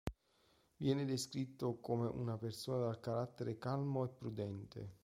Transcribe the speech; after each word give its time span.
Viene 0.77 1.05
descritto 1.05 1.77
come 1.79 2.07
una 2.07 2.35
persona 2.35 2.85
dal 2.85 2.99
carattere 2.99 3.59
calmo 3.59 4.03
e 4.03 4.07
prudente. 4.09 4.95